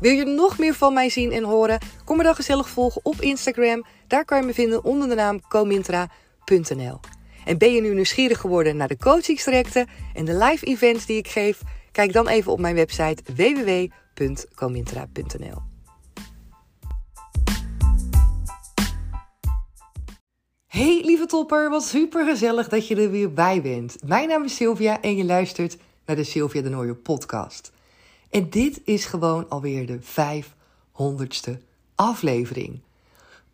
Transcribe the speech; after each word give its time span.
Wil 0.00 0.12
je 0.12 0.24
nog 0.24 0.58
meer 0.58 0.74
van 0.74 0.94
mij 0.94 1.08
zien 1.08 1.32
en 1.32 1.44
horen? 1.44 1.78
Kom 2.04 2.16
me 2.16 2.22
dan 2.22 2.34
gezellig 2.34 2.68
volgen 2.68 3.00
op 3.04 3.20
Instagram. 3.20 3.84
Daar 4.06 4.24
kan 4.24 4.40
je 4.40 4.46
me 4.46 4.54
vinden 4.54 4.84
onder 4.84 5.08
de 5.08 5.14
naam 5.14 5.40
comintra.nl. 5.48 7.00
En 7.44 7.58
ben 7.58 7.72
je 7.72 7.80
nu 7.80 7.94
nieuwsgierig 7.94 8.38
geworden 8.38 8.76
naar 8.76 8.88
de 8.88 8.96
coachingstrajecten 8.96 9.88
en 10.14 10.24
de 10.24 10.36
live 10.36 10.66
events 10.66 11.06
die 11.06 11.16
ik 11.16 11.28
geef? 11.28 11.60
Kijk 11.92 12.12
dan 12.12 12.28
even 12.28 12.52
op 12.52 12.60
mijn 12.60 12.74
website 12.74 13.22
www.comintra.nl. 13.34 15.62
Hey 20.66 21.00
lieve 21.04 21.26
topper, 21.26 21.70
wat 21.70 21.84
super 21.84 22.24
gezellig 22.24 22.68
dat 22.68 22.88
je 22.88 22.96
er 22.96 23.10
weer 23.10 23.32
bij 23.32 23.62
bent. 23.62 23.96
Mijn 24.06 24.28
naam 24.28 24.44
is 24.44 24.56
Sylvia 24.56 25.00
en 25.00 25.16
je 25.16 25.24
luistert 25.24 25.76
naar 26.06 26.16
de 26.16 26.24
Sylvia 26.24 26.62
de 26.62 26.68
Nooie 26.68 26.94
podcast. 26.94 27.72
En 28.30 28.50
dit 28.50 28.80
is 28.84 29.04
gewoon 29.04 29.48
alweer 29.48 29.86
de 29.86 29.98
500ste 30.00 31.62
aflevering. 31.94 32.80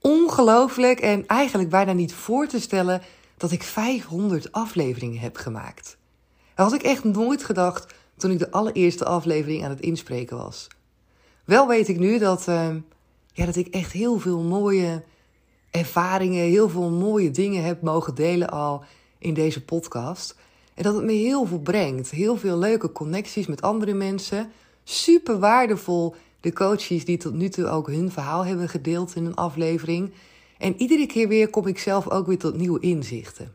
Ongelooflijk 0.00 1.00
en 1.00 1.26
eigenlijk 1.26 1.70
bijna 1.70 1.92
niet 1.92 2.14
voor 2.14 2.46
te 2.46 2.60
stellen 2.60 3.02
dat 3.36 3.50
ik 3.50 3.62
500 3.62 4.52
afleveringen 4.52 5.18
heb 5.18 5.36
gemaakt. 5.36 5.96
Dat 6.54 6.70
had 6.70 6.80
ik 6.80 6.82
echt 6.82 7.04
nooit 7.04 7.44
gedacht 7.44 7.94
toen 8.16 8.30
ik 8.30 8.38
de 8.38 8.50
allereerste 8.50 9.04
aflevering 9.04 9.64
aan 9.64 9.70
het 9.70 9.80
inspreken 9.80 10.36
was. 10.36 10.68
Wel 11.44 11.68
weet 11.68 11.88
ik 11.88 11.98
nu 11.98 12.18
dat, 12.18 12.48
uh, 12.48 12.74
ja, 13.32 13.46
dat 13.46 13.56
ik 13.56 13.66
echt 13.66 13.92
heel 13.92 14.18
veel 14.18 14.40
mooie 14.40 15.02
ervaringen, 15.70 16.44
heel 16.44 16.68
veel 16.68 16.90
mooie 16.90 17.30
dingen 17.30 17.64
heb 17.64 17.82
mogen 17.82 18.14
delen 18.14 18.50
al 18.50 18.84
in 19.18 19.34
deze 19.34 19.64
podcast. 19.64 20.36
En 20.74 20.82
dat 20.82 20.94
het 20.94 21.04
me 21.04 21.12
heel 21.12 21.46
veel 21.46 21.60
brengt. 21.60 22.10
Heel 22.10 22.36
veel 22.36 22.58
leuke 22.58 22.92
connecties 22.92 23.46
met 23.46 23.62
andere 23.62 23.94
mensen. 23.94 24.52
Super 24.88 25.38
waardevol 25.38 26.14
de 26.40 26.52
coaches 26.52 27.04
die 27.04 27.16
tot 27.16 27.34
nu 27.34 27.48
toe 27.48 27.66
ook 27.66 27.86
hun 27.86 28.10
verhaal 28.10 28.44
hebben 28.44 28.68
gedeeld 28.68 29.14
in 29.14 29.24
een 29.24 29.34
aflevering. 29.34 30.12
En 30.58 30.80
iedere 30.80 31.06
keer 31.06 31.28
weer 31.28 31.50
kom 31.50 31.66
ik 31.66 31.78
zelf 31.78 32.10
ook 32.10 32.26
weer 32.26 32.38
tot 32.38 32.56
nieuwe 32.56 32.80
inzichten. 32.80 33.54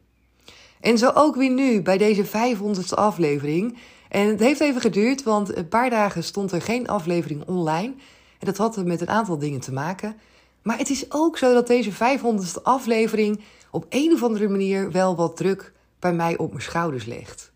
En 0.79 0.97
zo 0.97 1.11
ook 1.13 1.35
weer 1.35 1.49
nu 1.49 1.81
bij 1.81 1.97
deze 1.97 2.25
500ste 2.25 2.95
aflevering. 2.95 3.77
En 4.09 4.27
het 4.27 4.39
heeft 4.39 4.59
even 4.59 4.81
geduurd, 4.81 5.23
want 5.23 5.55
een 5.55 5.67
paar 5.67 5.89
dagen 5.89 6.23
stond 6.23 6.51
er 6.51 6.61
geen 6.61 6.87
aflevering 6.87 7.47
online. 7.47 7.93
En 8.39 8.45
dat 8.45 8.57
had 8.57 8.85
met 8.85 9.01
een 9.01 9.09
aantal 9.09 9.37
dingen 9.37 9.59
te 9.59 9.73
maken. 9.73 10.15
Maar 10.61 10.77
het 10.77 10.89
is 10.89 11.11
ook 11.11 11.37
zo 11.37 11.53
dat 11.53 11.67
deze 11.67 11.91
500ste 11.91 12.61
aflevering 12.63 13.41
op 13.71 13.85
een 13.89 14.13
of 14.13 14.23
andere 14.23 14.47
manier 14.47 14.91
wel 14.91 15.15
wat 15.15 15.37
druk 15.37 15.73
bij 15.99 16.13
mij 16.13 16.37
op 16.37 16.49
mijn 16.49 16.63
schouders 16.63 17.05
legt. 17.05 17.51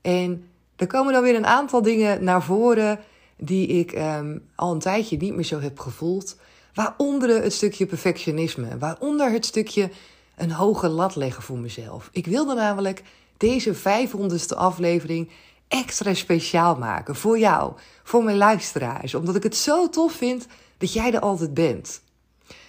En 0.00 0.46
er 0.76 0.86
komen 0.86 1.12
dan 1.12 1.22
weer 1.22 1.36
een 1.36 1.46
aantal 1.46 1.82
dingen 1.82 2.24
naar 2.24 2.42
voren 2.42 3.00
die 3.36 3.66
ik 3.66 3.92
um, 3.92 4.48
al 4.54 4.72
een 4.72 4.78
tijdje 4.78 5.16
niet 5.16 5.34
meer 5.34 5.44
zo 5.44 5.60
heb 5.60 5.78
gevoeld. 5.78 6.36
Waaronder 6.74 7.42
het 7.42 7.52
stukje 7.52 7.86
perfectionisme, 7.86 8.78
waaronder 8.78 9.30
het 9.30 9.46
stukje 9.46 9.90
een 10.36 10.52
hoge 10.52 10.88
lat 10.88 11.16
leggen 11.16 11.42
voor 11.42 11.58
mezelf. 11.58 12.08
Ik 12.12 12.26
wilde 12.26 12.54
namelijk 12.54 13.02
deze 13.36 13.74
500ste 13.74 14.56
aflevering 14.56 15.30
extra 15.68 16.14
speciaal 16.14 16.76
maken 16.76 17.16
voor 17.16 17.38
jou, 17.38 17.72
voor 18.02 18.24
mijn 18.24 18.36
luisteraars, 18.36 19.14
omdat 19.14 19.34
ik 19.36 19.42
het 19.42 19.56
zo 19.56 19.88
tof 19.88 20.12
vind 20.12 20.46
dat 20.78 20.92
jij 20.92 21.12
er 21.12 21.20
altijd 21.20 21.54
bent. 21.54 22.02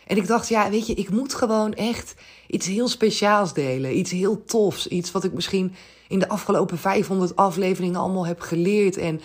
En 0.08 0.18
ik 0.18 0.28
dacht, 0.28 0.48
ja, 0.48 0.70
weet 0.70 0.88
je, 0.88 0.94
ik 0.94 1.10
moet 1.10 1.34
gewoon 1.34 1.74
echt 1.74 2.16
iets 2.48 2.68
heel 2.68 2.88
speciaals 2.88 3.54
delen. 3.54 3.98
Iets 3.98 4.12
heel 4.12 4.46
tofs. 4.46 4.88
Iets 4.88 5.12
wat 5.12 5.24
ik 5.24 5.34
misschien 5.34 5.74
in 6.08 6.20
de 6.20 6.30
afgelopen 6.30 6.78
500 6.78 7.36
afleveringen 7.36 8.00
allemaal 8.00 8.26
heb 8.26 8.40
geleerd. 8.40 8.98
En, 8.98 9.22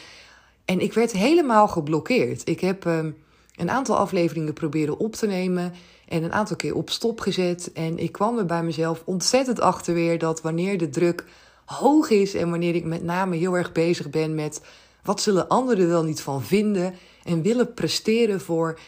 en 0.64 0.80
ik 0.80 0.92
werd 0.92 1.12
helemaal 1.12 1.68
geblokkeerd. 1.68 2.48
Ik 2.48 2.60
heb 2.60 2.84
um, 2.84 3.16
een 3.56 3.70
aantal 3.70 3.96
afleveringen 3.96 4.52
proberen 4.52 4.98
op 4.98 5.14
te 5.14 5.26
nemen. 5.26 5.74
En 6.08 6.22
een 6.22 6.32
aantal 6.32 6.56
keer 6.56 6.74
op 6.74 6.90
stop 6.90 7.20
gezet. 7.20 7.72
En 7.72 7.98
ik 7.98 8.12
kwam 8.12 8.38
er 8.38 8.46
bij 8.46 8.62
mezelf 8.62 9.02
ontzettend 9.04 9.60
achter 9.60 9.94
weer 9.94 10.18
dat 10.18 10.40
wanneer 10.40 10.78
de 10.78 10.90
druk 10.90 11.24
hoog 11.64 12.10
is. 12.10 12.34
En 12.34 12.50
wanneer 12.50 12.74
ik 12.74 12.84
met 12.84 13.02
name 13.02 13.36
heel 13.36 13.56
erg 13.56 13.72
bezig 13.72 14.10
ben 14.10 14.34
met 14.34 14.60
wat 15.02 15.20
zullen 15.20 15.48
anderen 15.48 15.88
wel 15.88 16.04
niet 16.04 16.20
van 16.20 16.42
vinden. 16.42 16.94
En 17.24 17.42
willen 17.42 17.74
presteren 17.74 18.40
voor 18.40 18.78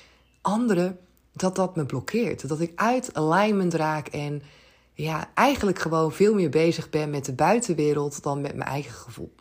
anderen 0.40 0.98
dat 1.32 1.56
dat 1.56 1.76
me 1.76 1.86
blokkeert. 1.86 2.48
Dat 2.48 2.60
ik 2.60 2.72
uit 2.74 3.14
alignment 3.14 3.74
raak 3.74 4.08
en 4.08 4.42
ja, 4.94 5.30
eigenlijk 5.34 5.78
gewoon 5.78 6.12
veel 6.12 6.34
meer 6.34 6.50
bezig 6.50 6.90
ben 6.90 7.10
met 7.10 7.24
de 7.24 7.32
buitenwereld 7.32 8.22
dan 8.22 8.40
met 8.40 8.54
mijn 8.54 8.68
eigen 8.68 8.92
gevoel. 8.92 9.32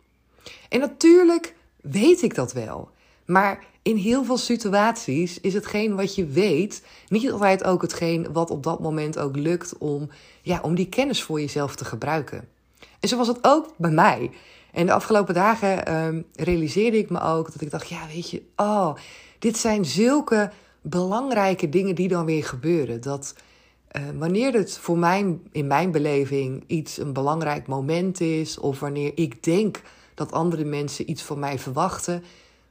En 0.68 0.80
natuurlijk 0.80 1.54
weet 1.80 2.22
ik 2.22 2.34
dat 2.34 2.52
wel. 2.52 2.90
Maar 3.24 3.64
in 3.82 3.96
heel 3.96 4.24
veel 4.24 4.36
situaties 4.36 5.40
is 5.40 5.54
hetgeen 5.54 5.96
wat 5.96 6.14
je 6.14 6.26
weet 6.26 6.82
niet 7.08 7.30
altijd 7.30 7.64
ook 7.64 7.82
hetgeen 7.82 8.32
wat 8.32 8.50
op 8.50 8.62
dat 8.62 8.80
moment 8.80 9.18
ook 9.18 9.36
lukt 9.36 9.78
om, 9.78 10.10
ja, 10.42 10.60
om 10.62 10.74
die 10.74 10.88
kennis 10.88 11.22
voor 11.22 11.40
jezelf 11.40 11.76
te 11.76 11.84
gebruiken. 11.84 12.48
En 13.00 13.08
zo 13.08 13.16
was 13.16 13.28
het 13.28 13.38
ook 13.42 13.74
bij 13.76 13.90
mij. 13.90 14.30
En 14.72 14.86
de 14.86 14.92
afgelopen 14.92 15.34
dagen 15.34 15.94
um, 16.04 16.24
realiseerde 16.34 16.98
ik 16.98 17.10
me 17.10 17.20
ook 17.20 17.52
dat 17.52 17.60
ik 17.60 17.70
dacht, 17.70 17.88
ja, 17.88 18.06
weet 18.12 18.30
je, 18.30 18.42
oh, 18.56 18.94
dit 19.38 19.56
zijn 19.56 19.84
zulke 19.84 20.50
belangrijke 20.82 21.68
dingen 21.68 21.94
die 21.94 22.08
dan 22.08 22.24
weer 22.24 22.44
gebeuren. 22.44 23.00
Dat 23.00 23.34
uh, 23.92 24.02
wanneer 24.18 24.52
het 24.52 24.78
voor 24.78 24.98
mij, 24.98 25.38
in 25.52 25.66
mijn 25.66 25.90
beleving, 25.90 26.64
iets 26.66 26.98
een 26.98 27.12
belangrijk 27.12 27.66
moment 27.66 28.20
is, 28.20 28.58
of 28.58 28.80
wanneer 28.80 29.12
ik 29.14 29.42
denk 29.42 29.82
dat 30.14 30.32
andere 30.32 30.64
mensen 30.64 31.10
iets 31.10 31.22
van 31.22 31.38
mij 31.38 31.58
verwachten, 31.58 32.24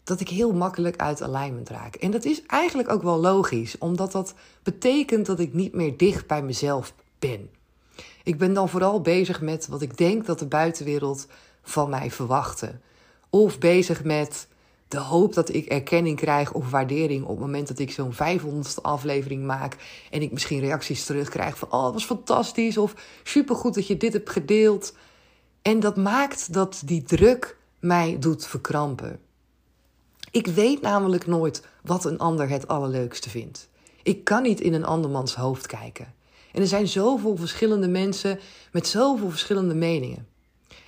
dat 0.03 0.19
ik 0.19 0.30
heel 0.30 0.53
makkelijk 0.53 0.96
uit 0.96 1.22
alignment 1.22 1.69
raak. 1.69 1.96
En 1.96 2.12
dat 2.12 2.25
is 2.25 2.46
eigenlijk 2.46 2.90
ook 2.90 3.03
wel 3.03 3.19
logisch, 3.19 3.78
omdat 3.78 4.12
dat 4.12 4.34
betekent 4.64 5.25
dat 5.25 5.40
ik 5.40 5.53
niet 5.53 5.74
meer 5.74 5.98
dicht 5.98 6.28
bij 6.28 6.44
mezelf 6.44 6.94
ben. 7.19 7.50
Ik 8.24 8.38
ben 8.38 8.53
dan 8.53 8.69
vooral 8.69 9.02
bezig 9.02 9.42
met 9.42 9.68
wat 9.68 9.81
ik 9.81 9.98
denk 9.98 10.25
dat 10.25 10.40
de 10.40 10.46
buitenwereld 10.46 11.28
van 11.62 11.90
mij 11.90 12.12
verwachten. 12.12 12.81
Of 13.30 13.59
bezig 13.59 14.04
met 14.04 14.48
de 14.89 15.00
hoop 15.00 15.33
dat 15.33 15.53
ik 15.53 15.65
erkenning 15.65 16.18
krijg 16.18 16.53
of 16.53 16.69
waardering 16.69 17.24
op 17.24 17.30
het 17.30 17.39
moment 17.39 17.68
dat 17.68 17.80
ik 17.80 17.91
zo'n 17.91 18.13
500ste 18.13 18.81
aflevering 18.81 19.45
maak 19.45 19.77
en 20.12 20.21
ik 20.21 20.31
misschien 20.31 20.59
reacties 20.59 21.06
terugkrijg 21.06 21.57
van 21.57 21.71
oh, 21.71 21.83
het 21.83 21.94
was 21.94 22.06
fantastisch 22.06 22.77
of 22.77 22.94
supergoed 23.24 23.74
dat 23.74 23.88
je 23.88 23.97
dit 23.97 24.13
hebt 24.13 24.30
gedeeld. 24.30 24.95
En 25.62 25.80
dat 25.80 25.97
maakt 25.97 26.53
dat 26.53 26.81
die 26.86 27.03
druk 27.03 27.57
mij 27.80 28.18
doet 28.19 28.47
verkrampen. 28.47 29.19
Ik 30.31 30.47
weet 30.47 30.81
namelijk 30.81 31.27
nooit 31.27 31.63
wat 31.83 32.06
een 32.06 32.19
ander 32.19 32.50
het 32.50 32.68
allerleukste 32.68 33.30
vindt. 33.30 33.69
Ik 34.03 34.24
kan 34.24 34.42
niet 34.42 34.62
in 34.62 34.74
een 34.74 34.85
andermans 34.85 35.35
hoofd 35.35 35.65
kijken. 35.65 36.13
En 36.51 36.62
er 36.62 36.68
zijn 36.68 36.88
zoveel 36.88 37.38
verschillende 37.38 37.88
mensen 37.88 38.39
met 38.71 38.88
zoveel 38.88 39.30
verschillende 39.30 39.74
meningen. 39.74 40.27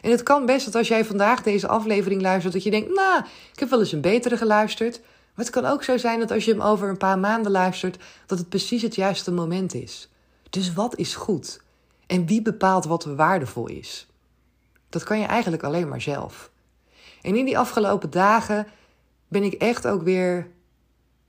En 0.02 0.12
het 0.12 0.24
kan 0.24 0.46
best 0.46 0.66
dat 0.66 0.76
als 0.76 0.88
jij 0.88 1.06
vandaag 1.06 1.44
deze 1.44 1.68
aflevering 1.68 2.22
luistert, 2.22 2.54
dat 2.54 2.64
je 2.64 2.72
denkt, 2.72 2.94
nou, 2.94 3.24
ik 3.54 3.60
heb 3.60 3.70
wel 3.70 3.80
eens 3.80 3.92
een 3.92 4.02
betere 4.02 4.38
geluisterd. 4.38 5.00
Maar 5.36 5.46
het 5.46 5.54
kan 5.54 5.66
ook 5.66 5.84
zo 5.84 5.98
zijn 5.98 6.20
dat 6.20 6.32
als 6.32 6.46
je 6.46 6.52
hem 6.52 6.62
over 6.62 6.90
een 6.90 6.98
paar 6.98 7.20
maanden 7.20 7.52
luistert, 7.52 8.04
dat 8.26 8.38
het 8.38 8.50
precies 8.50 8.82
het 8.82 8.96
juiste 8.96 9.32
moment 9.32 9.74
is. 9.74 10.10
Dus 10.50 10.74
wat 10.74 10.98
is 10.98 11.16
goed? 11.16 11.62
En 12.08 12.26
wie 12.26 12.42
bepaalt 12.42 12.86
wat 12.86 13.06
waardevol 13.06 13.68
is? 13.68 14.08
Dat 14.90 15.04
kan 15.04 15.20
je 15.20 15.26
eigenlijk 15.26 15.64
alleen 15.64 15.88
maar 15.88 16.02
zelf. 16.02 16.52
En 17.22 17.36
in 17.36 17.46
die 17.46 17.58
afgelopen 17.58 18.10
dagen 18.10 18.68
ben 19.28 19.44
ik 19.44 19.54
echt 19.54 19.88
ook 19.88 20.02
weer 20.02 20.48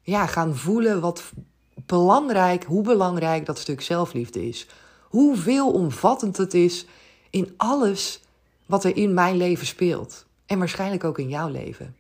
ja, 0.03 0.27
gaan 0.27 0.57
voelen 0.57 1.01
wat 1.01 1.33
belangrijk, 1.75 2.65
hoe 2.65 2.83
belangrijk 2.83 3.47
dat 3.47 3.59
stuk 3.59 3.81
zelfliefde 3.81 4.49
is. 4.49 4.67
Hoe 5.09 5.37
veelomvattend 5.37 6.37
het 6.37 6.55
is 6.55 6.87
in 7.31 7.55
alles 7.57 8.21
wat 8.73 8.85
er 8.85 8.97
in 8.97 9.15
mijn 9.15 9.37
leven 9.37 9.67
speelt. 9.67 10.27
En 10.47 10.59
waarschijnlijk 10.59 11.05
ook 11.05 11.19
in 11.19 11.29
jouw 11.29 11.49
leven. 11.49 11.97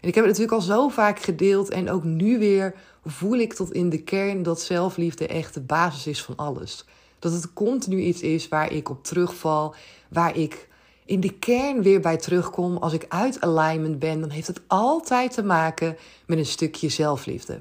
En 0.00 0.08
ik 0.08 0.14
heb 0.14 0.24
het 0.24 0.26
natuurlijk 0.26 0.52
al 0.52 0.60
zo 0.60 0.88
vaak 0.88 1.20
gedeeld 1.20 1.68
en 1.68 1.90
ook 1.90 2.04
nu 2.04 2.38
weer 2.38 2.74
voel 3.04 3.38
ik 3.38 3.52
tot 3.52 3.72
in 3.72 3.88
de 3.88 4.02
kern 4.02 4.42
dat 4.42 4.60
zelfliefde 4.60 5.26
echt 5.26 5.54
de 5.54 5.60
basis 5.60 6.06
is 6.06 6.22
van 6.22 6.36
alles. 6.36 6.84
Dat 7.18 7.32
het 7.32 7.52
continu 7.52 8.00
iets 8.00 8.20
is 8.20 8.48
waar 8.48 8.72
ik 8.72 8.88
op 8.88 9.04
terugval, 9.04 9.74
waar 10.08 10.36
ik 10.36 10.68
in 11.04 11.20
de 11.20 11.32
kern 11.32 11.82
weer 11.82 12.00
bij 12.00 12.16
terugkom. 12.16 12.76
Als 12.76 12.92
ik 12.92 13.04
uit 13.08 13.40
alignment 13.40 13.98
ben, 13.98 14.20
dan 14.20 14.30
heeft 14.30 14.46
het 14.46 14.60
altijd 14.66 15.32
te 15.32 15.42
maken 15.42 15.96
met 16.26 16.38
een 16.38 16.46
stukje 16.46 16.88
zelfliefde. 16.88 17.60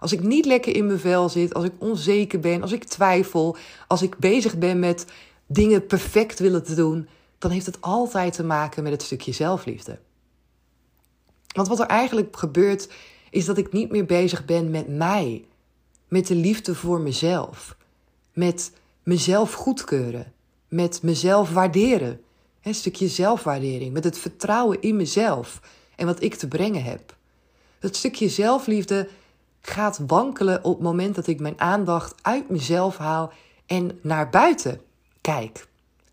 Als 0.00 0.12
ik 0.12 0.22
niet 0.22 0.44
lekker 0.44 0.76
in 0.76 0.86
mijn 0.86 0.98
vel 0.98 1.28
zit, 1.28 1.54
als 1.54 1.64
ik 1.64 1.72
onzeker 1.78 2.40
ben, 2.40 2.62
als 2.62 2.72
ik 2.72 2.84
twijfel, 2.84 3.56
als 3.86 4.02
ik 4.02 4.18
bezig 4.18 4.58
ben 4.58 4.78
met 4.78 5.06
dingen 5.52 5.86
perfect 5.86 6.38
willen 6.38 6.64
te 6.64 6.74
doen, 6.74 7.08
dan 7.38 7.50
heeft 7.50 7.66
het 7.66 7.80
altijd 7.80 8.32
te 8.32 8.44
maken 8.44 8.82
met 8.82 8.92
het 8.92 9.02
stukje 9.02 9.32
zelfliefde. 9.32 9.98
Want 11.54 11.68
wat 11.68 11.80
er 11.80 11.86
eigenlijk 11.86 12.36
gebeurt, 12.36 12.88
is 13.30 13.44
dat 13.44 13.58
ik 13.58 13.72
niet 13.72 13.90
meer 13.90 14.04
bezig 14.04 14.44
ben 14.44 14.70
met 14.70 14.88
mij, 14.88 15.44
met 16.08 16.26
de 16.26 16.34
liefde 16.34 16.74
voor 16.74 17.00
mezelf, 17.00 17.76
met 18.32 18.72
mezelf 19.02 19.52
goedkeuren, 19.52 20.32
met 20.68 21.02
mezelf 21.02 21.52
waarderen. 21.52 22.20
Een 22.62 22.74
stukje 22.74 23.08
zelfwaardering, 23.08 23.92
met 23.92 24.04
het 24.04 24.18
vertrouwen 24.18 24.80
in 24.80 24.96
mezelf 24.96 25.60
en 25.96 26.06
wat 26.06 26.22
ik 26.22 26.34
te 26.34 26.48
brengen 26.48 26.82
heb. 26.82 27.16
Dat 27.78 27.96
stukje 27.96 28.28
zelfliefde 28.28 29.08
gaat 29.60 30.00
wankelen 30.06 30.64
op 30.64 30.74
het 30.74 30.82
moment 30.82 31.14
dat 31.14 31.26
ik 31.26 31.40
mijn 31.40 31.60
aandacht 31.60 32.14
uit 32.22 32.50
mezelf 32.50 32.96
haal 32.96 33.32
en 33.66 33.98
naar 34.02 34.30
buiten 34.30 34.80
kijk. 35.20 35.68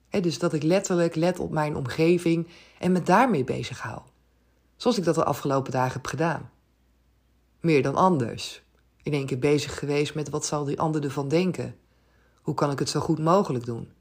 dus 0.09 0.39
dat 0.39 0.54
ik 0.54 0.63
letterlijk 0.63 1.15
let 1.15 1.39
op 1.39 1.51
mijn 1.51 1.75
omgeving 1.75 2.48
en 2.80 2.92
me 2.92 3.01
daarmee 3.01 3.44
bezig 3.44 3.81
hou. 3.81 4.01
Zoals 4.75 4.98
ik 4.98 5.04
dat 5.04 5.15
de 5.15 5.24
afgelopen 5.24 5.71
dagen 5.71 5.94
heb 5.94 6.06
gedaan. 6.06 6.50
Meer 7.59 7.83
dan 7.83 7.95
anders. 7.95 8.62
In 9.04 9.13
één 9.13 9.25
keer 9.25 9.39
bezig 9.39 9.80
geweest 9.80 10.15
met 10.15 10.30
wat 10.30 10.45
zal 10.45 10.63
die 10.63 10.80
ander 10.80 11.04
ervan 11.04 11.27
denken? 11.27 11.75
Hoe 12.42 12.54
kan 12.54 12.71
ik 12.71 12.80
het 12.80 12.89
zo 12.89 13.00
goed 13.00 13.19
mogelijk 13.19 13.65
doen? 13.65 13.92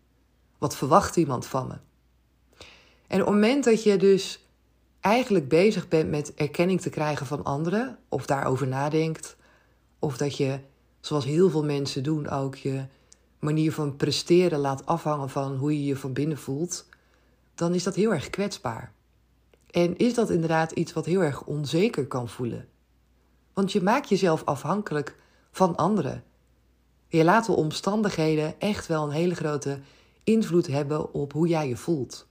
Wat 0.59 0.77
verwacht 0.77 1.17
iemand 1.17 1.47
van 1.47 1.67
me? 1.67 1.75
En 3.07 3.21
op 3.21 3.27
het 3.27 3.35
moment 3.35 3.65
dat 3.65 3.83
je 3.83 3.97
dus 3.97 4.47
eigenlijk 5.01 5.49
bezig 5.49 5.89
bent 5.89 6.11
met 6.11 6.35
erkenning 6.35 6.81
te 6.81 6.91
krijgen 6.91 7.27
van 7.27 7.45
anderen, 7.45 7.99
of 8.09 8.27
daarover 8.27 8.67
nadenkt, 8.67 9.37
of 9.99 10.17
dat 10.17 10.37
je, 10.37 10.61
zoals 11.01 11.25
heel 11.25 11.51
veel 11.51 11.65
mensen 11.65 12.03
doen, 12.03 12.29
ook 12.29 12.55
je 12.55 12.87
manier 13.39 13.73
van 13.73 13.97
presteren 13.97 14.59
laat 14.59 14.87
afhangen 14.87 15.31
van 15.31 15.57
hoe 15.57 15.73
je 15.73 15.85
je 15.85 15.97
van 15.97 16.13
binnen 16.13 16.39
voelt, 16.39 16.87
dan 17.55 17.75
is 17.75 17.83
dat 17.83 17.95
heel 17.95 18.13
erg 18.13 18.31
kwetsbaar. 18.31 18.93
En 19.71 19.97
is 19.97 20.15
dat 20.15 20.31
inderdaad 20.31 20.73
iets 20.73 20.93
wat 20.93 21.07
heel 21.07 21.21
erg 21.21 21.45
onzeker 21.45 22.07
kan 22.07 22.29
voelen? 22.29 22.69
Want 23.53 23.73
je 23.73 23.83
maakt 23.83 24.09
jezelf 24.09 24.45
afhankelijk 24.45 25.17
van 25.51 25.77
anderen. 25.77 26.25
Je 27.09 27.25
laat 27.25 27.47
de 27.47 27.53
omstandigheden 27.53 28.61
echt 28.61 28.87
wel 28.87 29.05
een 29.05 29.11
hele 29.11 29.35
grote 29.35 29.79
invloed 30.25 30.67
hebben 30.67 31.13
op 31.13 31.33
hoe 31.33 31.49
jij 31.49 31.69
je 31.69 31.77
voelt. 31.77 32.27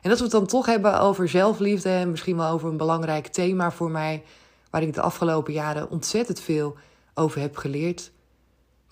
En 0.00 0.10
als 0.10 0.18
we 0.18 0.24
het 0.24 0.32
dan 0.32 0.46
toch 0.46 0.66
hebben 0.66 1.00
over 1.00 1.28
zelfliefde 1.28 1.88
en 1.88 2.10
misschien 2.10 2.36
wel 2.36 2.50
over 2.50 2.68
een 2.68 2.76
belangrijk 2.76 3.26
thema 3.26 3.70
voor 3.70 3.90
mij, 3.90 4.24
waar 4.70 4.82
ik 4.82 4.94
de 4.94 5.00
afgelopen 5.00 5.52
jaren 5.52 5.90
ontzettend 5.90 6.40
veel 6.40 6.76
over 7.14 7.40
heb 7.40 7.56
geleerd, 7.56 8.10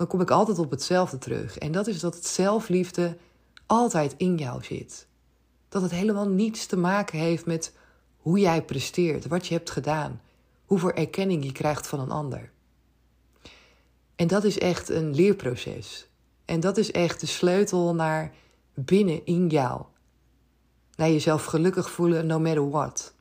dan 0.01 0.09
kom 0.09 0.21
ik 0.21 0.31
altijd 0.31 0.59
op 0.59 0.71
hetzelfde 0.71 1.19
terug. 1.19 1.59
En 1.59 1.73
dat 1.73 1.87
is 1.87 2.01
dat 2.01 2.15
het 2.15 2.27
zelfliefde 2.27 3.17
altijd 3.67 4.15
in 4.17 4.37
jou 4.37 4.65
zit. 4.65 5.07
Dat 5.69 5.83
het 5.83 5.91
helemaal 5.91 6.29
niets 6.29 6.67
te 6.67 6.77
maken 6.77 7.19
heeft 7.19 7.47
met 7.47 7.73
hoe 8.17 8.39
jij 8.39 8.63
presteert, 8.63 9.27
wat 9.27 9.47
je 9.47 9.55
hebt 9.55 9.71
gedaan, 9.71 10.21
hoeveel 10.65 10.91
erkenning 10.93 11.45
je 11.45 11.53
krijgt 11.53 11.87
van 11.87 12.01
een 12.01 12.11
ander. 12.11 12.51
En 14.17 14.27
dat 14.27 14.45
is 14.45 14.59
echt 14.59 14.89
een 14.89 15.15
leerproces. 15.15 16.09
En 16.45 16.61
dat 16.61 16.77
is 16.77 16.91
echt 16.91 17.21
de 17.21 17.27
sleutel 17.27 17.95
naar 17.95 18.33
binnen 18.75 19.27
in 19.27 19.49
jou. 19.49 19.83
Naar 20.97 21.11
jezelf 21.11 21.45
gelukkig 21.45 21.91
voelen, 21.91 22.27
no 22.27 22.39
matter 22.39 22.71
what. 22.71 23.15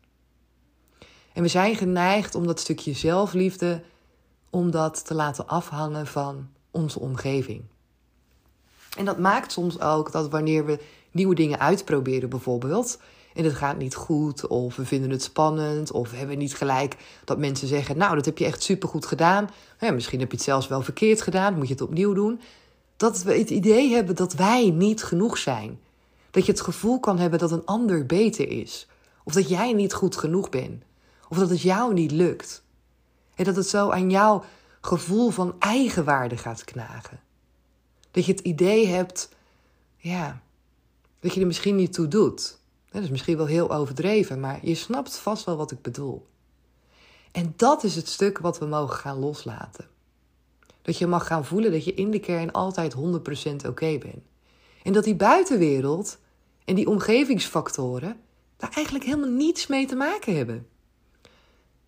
En 1.34 1.42
we 1.42 1.48
zijn 1.48 1.76
geneigd 1.76 2.36
om 2.36 2.48
dat 2.48 2.60
stukje 2.60 2.94
zelfliefde, 2.94 3.84
om 4.50 4.72
dat 4.72 5.06
te 5.06 5.14
laten 5.14 5.48
afhangen 5.48 6.08
van 6.08 6.58
onze 6.72 7.00
omgeving. 7.00 7.64
En 8.98 9.06
dat 9.06 9.20
maakt 9.20 9.52
soms 9.52 9.80
ook 9.80 10.12
dat 10.12 10.30
wanneer 10.30 10.66
we 10.66 10.80
nieuwe 11.12 11.36
dingen 11.36 11.60
uitproberen, 11.60 12.30
bijvoorbeeld, 12.30 13.00
en 13.34 13.44
het 13.44 13.54
gaat 13.54 13.78
niet 13.78 13.96
goed, 13.96 14.48
of 14.48 14.76
we 14.76 14.86
vinden 14.86 15.10
het 15.10 15.24
spannend, 15.24 15.92
of 15.92 16.12
we 16.12 16.18
hebben 16.18 16.38
niet 16.38 16.56
gelijk 16.56 16.96
dat 17.26 17.38
mensen 17.38 17.68
zeggen: 17.68 17.98
Nou, 17.98 18.16
dat 18.16 18.26
heb 18.26 18.38
je 18.38 18.46
echt 18.46 18.64
supergoed 18.64 19.06
gedaan. 19.06 19.50
Ja, 19.80 19.92
misschien 19.92 20.20
heb 20.20 20.32
je 20.32 20.38
het 20.38 20.46
zelfs 20.46 20.68
wel 20.68 20.82
verkeerd 20.82 21.22
gedaan, 21.22 21.58
moet 21.58 21.68
je 21.68 21.74
het 21.74 21.82
opnieuw 21.82 22.14
doen. 22.14 22.42
Dat 22.98 23.24
we 23.24 23.38
het 23.38 23.50
idee 23.50 23.94
hebben 23.94 24.16
dat 24.16 24.34
wij 24.34 24.70
niet 24.70 25.04
genoeg 25.04 25.38
zijn. 25.38 25.80
Dat 26.32 26.46
je 26.46 26.52
het 26.52 26.62
gevoel 26.62 27.00
kan 27.00 27.20
hebben 27.20 27.40
dat 27.40 27.52
een 27.52 27.66
ander 27.66 28.06
beter 28.06 28.50
is. 28.50 28.88
Of 29.24 29.34
dat 29.34 29.50
jij 29.50 29.74
niet 29.74 29.94
goed 29.94 30.18
genoeg 30.18 30.50
bent. 30.50 30.84
Of 31.30 31.38
dat 31.38 31.50
het 31.50 31.62
jou 31.62 31.94
niet 31.94 32.12
lukt. 32.12 32.64
En 33.36 33.44
dat 33.44 33.56
het 33.56 33.68
zo 33.68 33.90
aan 33.90 34.10
jouw 34.10 34.44
gevoel 34.82 35.30
van 35.30 35.56
eigenwaarde 35.60 36.38
gaat 36.38 36.64
knagen. 36.64 37.20
Dat 38.12 38.26
je 38.26 38.32
het 38.32 38.42
idee 38.42 38.88
hebt, 38.88 39.30
ja, 39.98 40.42
dat 41.20 41.34
je 41.34 41.42
er 41.42 41.48
misschien 41.48 41.76
niet 41.76 41.94
toe 41.94 42.08
doet. 42.08 42.58
Dat 42.90 43.04
is 43.04 43.10
misschien 43.10 43.38
wel 43.38 43.46
heel 43.46 43.72
overdreven, 43.72 44.40
maar 44.40 44.60
je 44.62 44.76
snapt 44.76 45.18
vast 45.18 45.46
wel 45.46 45.58
wat 45.58 45.72
ik 45.72 45.82
bedoel. 45.82 46.28
En 47.32 47.54
dat 47.56 47.84
is 47.84 47.96
het 47.96 48.08
stuk 48.08 48.38
wat 48.38 48.60
we 48.60 48.66
mogen 48.66 48.96
gaan 48.96 49.20
loslaten. 49.20 49.88
Dat 50.82 50.98
je 50.98 51.08
mag 51.08 51.28
gaan 51.28 51.46
voelen 51.46 51.72
dat 51.72 51.86
je 51.86 51.94
in 51.94 52.12
de 52.12 52.20
kern 52.20 52.52
altijd 52.52 52.96
100% 52.96 52.98
oké 53.68 53.98
bent. 53.98 54.24
En 54.84 54.94
dat 54.94 55.04
die 55.04 55.16
buitenwereld 55.16 56.18
en 56.66 56.76
die 56.76 56.88
omgevingsfactoren 56.88 58.20
daar 58.58 58.72
eigenlijk 58.74 59.06
helemaal 59.06 59.30
niets 59.30 59.68
mee 59.68 59.88
te 59.88 59.96
maken 59.96 60.36
hebben. 60.36 60.68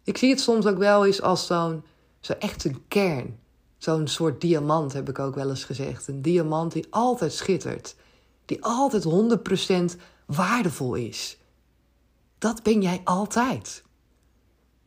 Ik 0.04 0.18
zie 0.18 0.30
het 0.30 0.40
soms 0.40 0.66
ook 0.66 0.78
wel 0.78 1.06
eens 1.06 1.22
als 1.22 1.46
zo'n 1.46 1.84
zo 2.22 2.34
echt 2.34 2.64
een 2.64 2.84
kern. 2.88 3.40
Zo'n 3.78 4.08
soort 4.08 4.42
diamant 4.42 4.94
heb 4.94 5.10
ik 5.10 5.20
ook 5.20 5.36
wel 5.36 5.50
eens 5.50 5.64
gezegd. 5.64 6.08
Een 6.08 6.22
diamant 6.22 6.72
die 6.72 6.88
altijd 6.90 7.34
schittert. 7.34 7.96
Die 8.46 8.64
altijd 8.64 9.04
100% 9.96 10.00
waardevol 10.26 10.94
is. 10.94 11.38
Dat 12.38 12.64
ben 12.64 12.82
jij 12.82 13.02
altijd. 13.04 13.84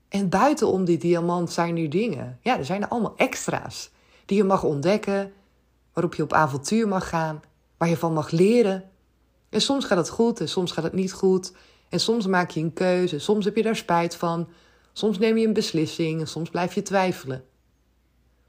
En 0.08 0.28
buitenom 0.28 0.84
die 0.84 0.98
diamant 0.98 1.52
zijn 1.52 1.76
er 1.76 1.90
dingen. 1.90 2.38
Ja, 2.40 2.58
er 2.58 2.64
zijn 2.64 2.82
er 2.82 2.88
allemaal 2.88 3.16
extra's. 3.16 3.90
Die 4.26 4.36
je 4.36 4.44
mag 4.44 4.64
ontdekken. 4.64 5.32
Waarop 5.92 6.14
je 6.14 6.22
op 6.22 6.32
avontuur 6.32 6.88
mag 6.88 7.08
gaan. 7.08 7.42
Waar 7.76 7.88
je 7.88 7.96
van 7.96 8.12
mag 8.12 8.30
leren. 8.30 8.90
En 9.48 9.60
soms 9.60 9.84
gaat 9.84 9.98
het 9.98 10.08
goed 10.08 10.40
en 10.40 10.48
soms 10.48 10.72
gaat 10.72 10.84
het 10.84 10.92
niet 10.92 11.12
goed. 11.12 11.52
En 11.88 12.00
soms 12.00 12.26
maak 12.26 12.50
je 12.50 12.60
een 12.60 12.72
keuze. 12.72 13.18
Soms 13.18 13.44
heb 13.44 13.56
je 13.56 13.62
daar 13.62 13.76
spijt 13.76 14.16
van. 14.16 14.48
Soms 14.96 15.18
neem 15.18 15.36
je 15.36 15.46
een 15.46 15.52
beslissing 15.52 16.20
en 16.20 16.28
soms 16.28 16.50
blijf 16.50 16.74
je 16.74 16.82
twijfelen. 16.82 17.44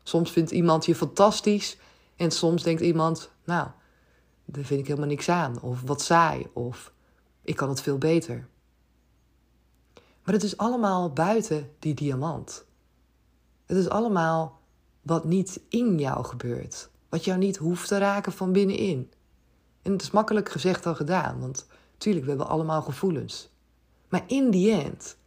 Soms 0.03 0.31
vindt 0.31 0.51
iemand 0.51 0.85
je 0.85 0.95
fantastisch 0.95 1.77
en 2.15 2.31
soms 2.31 2.63
denkt 2.63 2.81
iemand, 2.81 3.31
nou, 3.43 3.67
daar 4.45 4.63
vind 4.63 4.79
ik 4.79 4.87
helemaal 4.87 5.09
niks 5.09 5.29
aan. 5.29 5.61
Of 5.61 5.81
wat 5.81 6.01
saai, 6.01 6.47
of 6.53 6.93
ik 7.41 7.55
kan 7.55 7.69
het 7.69 7.81
veel 7.81 7.97
beter. 7.97 8.47
Maar 10.23 10.33
het 10.33 10.43
is 10.43 10.57
allemaal 10.57 11.13
buiten 11.13 11.71
die 11.79 11.93
diamant. 11.93 12.65
Het 13.65 13.77
is 13.77 13.89
allemaal 13.89 14.59
wat 15.01 15.25
niet 15.25 15.59
in 15.69 15.99
jou 15.99 16.25
gebeurt. 16.25 16.89
Wat 17.09 17.25
jou 17.25 17.37
niet 17.37 17.57
hoeft 17.57 17.87
te 17.87 17.97
raken 17.97 18.31
van 18.31 18.51
binnenin. 18.51 19.11
En 19.81 19.91
het 19.91 20.01
is 20.01 20.11
makkelijk 20.11 20.49
gezegd 20.49 20.83
dan 20.83 20.95
gedaan, 20.95 21.39
want 21.39 21.67
tuurlijk, 21.97 22.23
we 22.23 22.29
hebben 22.29 22.49
allemaal 22.49 22.81
gevoelens. 22.81 23.49
Maar 24.09 24.23
in 24.27 24.49
die 24.49 24.71
end 24.71 25.17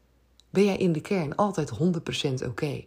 ben 0.51 0.65
jij 0.65 0.77
in 0.77 0.93
de 0.93 1.01
kern 1.01 1.37
altijd 1.37 1.71
100% 2.43 2.47
oké. 2.47 2.83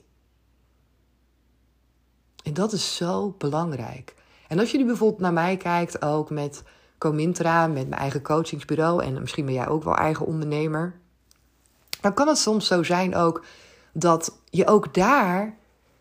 En 2.43 2.53
dat 2.53 2.71
is 2.73 2.95
zo 2.95 3.35
belangrijk. 3.37 4.15
En 4.47 4.59
als 4.59 4.71
je 4.71 4.77
nu 4.77 4.85
bijvoorbeeld 4.85 5.21
naar 5.21 5.33
mij 5.33 5.57
kijkt, 5.57 6.01
ook 6.01 6.29
met 6.29 6.63
Comintra, 6.97 7.67
met 7.67 7.89
mijn 7.89 8.01
eigen 8.01 8.21
coachingsbureau 8.21 9.03
en 9.03 9.19
misschien 9.19 9.45
ben 9.45 9.53
jij 9.53 9.67
ook 9.67 9.83
wel 9.83 9.95
eigen 9.95 10.25
ondernemer, 10.25 10.99
dan 12.01 12.13
kan 12.13 12.27
het 12.27 12.37
soms 12.37 12.67
zo 12.67 12.83
zijn 12.83 13.15
ook 13.15 13.45
dat 13.93 14.37
je 14.49 14.67
ook 14.67 14.93
daar 14.93 15.57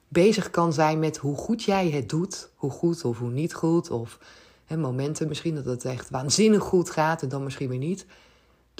bezig 0.09 0.50
kan 0.50 0.73
zijn 0.73 0.99
met 0.99 1.17
hoe 1.17 1.37
goed 1.37 1.62
jij 1.62 1.90
het 1.90 2.09
doet, 2.09 2.50
hoe 2.55 2.71
goed 2.71 3.05
of 3.05 3.19
hoe 3.19 3.31
niet 3.31 3.55
goed, 3.55 3.90
of 3.90 4.19
hè, 4.64 4.76
momenten 4.76 5.29
misschien 5.29 5.55
dat 5.55 5.64
het 5.64 5.85
echt 5.85 6.11
waanzinnig 6.11 6.62
goed 6.62 6.90
gaat 6.90 7.23
en 7.23 7.29
dan 7.29 7.45
misschien 7.45 7.69
weer 7.69 7.79
niet. 7.79 8.07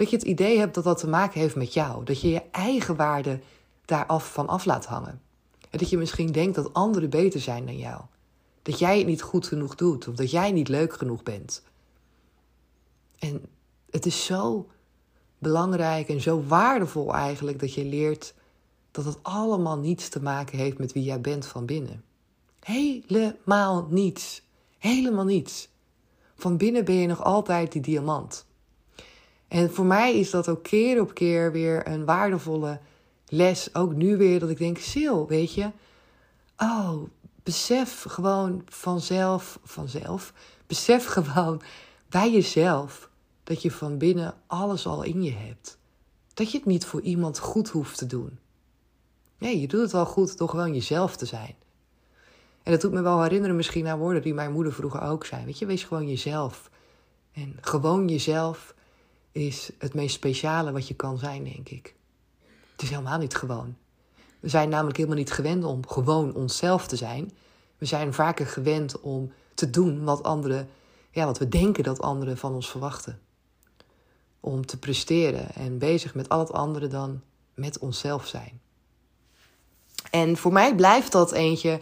Dat 0.00 0.11
je 0.11 0.16
het 0.16 0.26
idee 0.26 0.59
hebt 0.59 0.75
dat 0.75 0.85
dat 0.85 0.99
te 0.99 1.09
maken 1.09 1.40
heeft 1.40 1.57
met 1.57 1.75
jou, 1.75 2.04
dat 2.04 2.21
je 2.21 2.28
je 2.30 2.42
eigen 2.50 2.97
waarde 2.97 3.40
daar 3.85 4.07
af 4.07 4.33
van 4.33 4.49
af 4.49 4.64
laat 4.64 4.87
hangen. 4.87 5.21
En 5.71 5.78
dat 5.78 5.90
je 5.90 5.99
misschien 5.99 6.33
denkt 6.33 6.54
dat 6.54 6.73
anderen 6.73 7.11
beter 7.11 7.40
zijn 7.40 7.66
dan 7.66 7.78
jou. 7.78 8.00
Dat 8.62 8.78
jij 8.78 8.99
het 8.99 9.07
niet 9.07 9.23
goed 9.23 9.47
genoeg 9.47 9.75
doet 9.75 10.09
of 10.09 10.14
dat 10.14 10.30
jij 10.30 10.52
niet 10.52 10.69
leuk 10.69 10.92
genoeg 10.92 11.23
bent. 11.23 11.62
En 13.19 13.42
het 13.90 14.07
is 14.07 14.25
zo 14.25 14.69
belangrijk 15.38 16.09
en 16.09 16.21
zo 16.21 16.42
waardevol 16.42 17.14
eigenlijk 17.14 17.61
dat 17.61 17.75
je 17.75 17.85
leert 17.85 18.35
dat 18.90 19.04
het 19.04 19.19
allemaal 19.23 19.78
niets 19.78 20.09
te 20.09 20.23
maken 20.23 20.59
heeft 20.59 20.78
met 20.78 20.92
wie 20.92 21.04
jij 21.04 21.21
bent 21.21 21.47
van 21.47 21.66
binnen. 21.66 22.04
Helemaal 22.61 23.87
niets. 23.90 24.42
Helemaal 24.78 25.25
niets. 25.25 25.69
Van 26.35 26.57
binnen 26.57 26.85
ben 26.85 26.95
je 26.95 27.07
nog 27.07 27.25
altijd 27.25 27.73
die 27.73 27.83
diamant. 27.83 28.49
En 29.50 29.71
voor 29.71 29.85
mij 29.85 30.19
is 30.19 30.30
dat 30.30 30.49
ook 30.49 30.62
keer 30.62 31.00
op 31.00 31.14
keer 31.14 31.52
weer 31.52 31.88
een 31.88 32.04
waardevolle 32.04 32.80
les. 33.26 33.75
Ook 33.75 33.95
nu 33.95 34.16
weer 34.16 34.40
dat 34.40 34.50
ik 34.50 34.59
denk, 34.59 34.78
Sil, 34.90 35.19
weet 35.28 35.54
je. 35.54 35.71
Oh, 36.57 37.02
besef 37.42 38.04
gewoon 38.09 38.62
vanzelf, 38.69 39.59
vanzelf. 39.64 40.33
Besef 40.66 41.07
gewoon 41.14 41.62
bij 42.09 42.33
jezelf 42.33 43.11
dat 43.45 43.62
je 43.62 43.71
van 43.71 43.99
binnen 43.99 44.35
alles 44.47 44.87
al 44.87 45.02
in 45.02 45.23
je 45.23 45.33
hebt. 45.33 45.78
Dat 46.35 46.50
je 46.50 46.59
het 46.59 46.66
niet 46.66 46.85
voor 46.85 47.00
iemand 47.00 47.38
goed 47.38 47.69
hoeft 47.69 47.99
te 47.99 48.07
doen. 48.07 48.38
Nee, 49.38 49.61
je 49.61 49.69
doet 49.69 49.83
het 49.83 49.95
al 49.95 50.07
goed 50.07 50.38
door 50.38 50.49
gewoon 50.49 50.75
jezelf 50.75 51.16
te 51.16 51.26
zijn. 51.26 51.54
En 52.62 52.73
dat 52.73 52.80
doet 52.80 52.92
me 52.92 53.02
wel 53.02 53.23
herinneren 53.23 53.57
misschien 53.57 53.88
aan 53.88 53.99
woorden 53.99 54.23
die 54.23 54.35
mijn 54.35 54.52
moeder 54.52 54.73
vroeger 54.73 55.02
ook 55.02 55.26
zei. 55.26 55.45
Weet 55.45 55.59
je, 55.59 55.66
wees 55.66 55.85
gewoon 55.85 56.09
jezelf. 56.09 56.71
En 57.33 57.57
gewoon 57.61 58.09
jezelf 58.09 58.75
is 59.33 59.71
het 59.79 59.95
meest 59.95 60.15
speciale 60.15 60.73
wat 60.73 60.89
je 60.89 60.95
kan 60.95 61.19
zijn, 61.19 61.45
denk 61.45 61.69
ik. 61.69 61.95
Het 62.73 62.83
is 62.83 62.91
helemaal 62.91 63.19
niet 63.19 63.35
gewoon. 63.35 63.77
We 64.41 64.49
zijn 64.49 64.69
namelijk 64.69 64.97
helemaal 64.97 65.19
niet 65.19 65.33
gewend 65.33 65.65
om 65.65 65.89
gewoon 65.89 66.35
onszelf 66.35 66.87
te 66.87 66.97
zijn. 66.97 67.33
We 67.79 67.87
zijn 67.87 68.15
vaker 68.15 68.47
gewend 68.47 69.01
om 69.01 69.33
te 69.55 69.71
doen 69.71 70.05
wat 70.05 70.23
anderen, 70.23 70.69
ja, 71.11 71.25
wat 71.25 71.39
we 71.39 71.49
denken 71.49 71.85
dat 71.85 72.01
anderen 72.01 72.37
van 72.37 72.55
ons 72.55 72.71
verwachten. 72.71 73.21
Om 74.41 74.67
te 74.67 74.79
presteren 74.79 75.55
en 75.55 75.79
bezig 75.79 76.15
met 76.15 76.29
al 76.29 76.39
het 76.39 76.53
andere 76.53 76.87
dan 76.87 77.21
met 77.55 77.79
onszelf 77.79 78.27
zijn. 78.27 78.61
En 80.11 80.37
voor 80.37 80.53
mij 80.53 80.75
blijft 80.75 81.13
dat 81.13 81.33
eentje 81.33 81.81